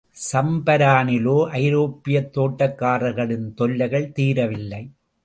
[0.33, 4.89] சம்பரானிலோ, ஐரோப்பியத் தோட்டக்காரர்களின் தொல்லைகள் தீரவில்லை.